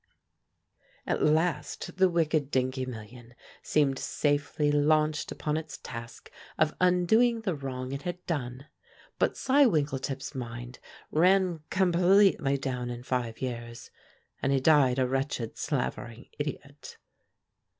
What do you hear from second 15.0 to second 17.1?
wretched slavering, idiot.